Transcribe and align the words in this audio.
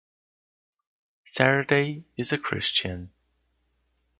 Saturday 1.25 2.05
is 2.17 2.31
a 2.31 2.39
Christian. 2.39 3.11